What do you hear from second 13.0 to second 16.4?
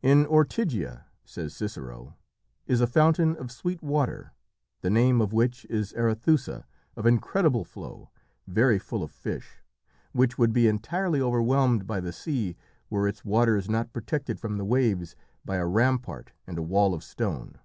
its waters not protected from the waves by a rampart